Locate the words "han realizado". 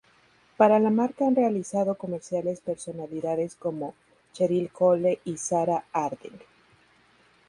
1.27-1.93